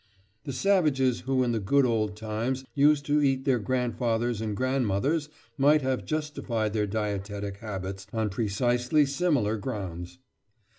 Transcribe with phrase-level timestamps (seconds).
[0.45, 5.29] The savages who in the good old times used to eat their grandfathers and grandmothers
[5.59, 10.17] might have justified their dietetic habits on precisely similar grounds.